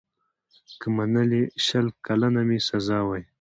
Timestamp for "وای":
3.05-3.23